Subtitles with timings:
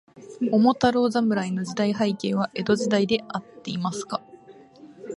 [0.49, 4.19] 桃太郎侍の時代背景は、江戸時代であっていますか。